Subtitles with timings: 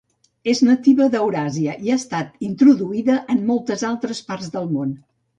[0.51, 4.97] És nativa d’Euràsia i ha estat introduïda en moltes altres parts del món.